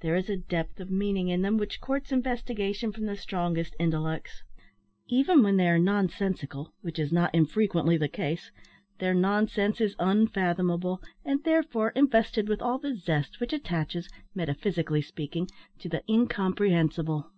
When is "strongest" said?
3.16-3.74